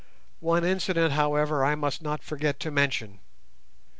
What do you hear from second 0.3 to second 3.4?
One incident, however, I must not forget to mention.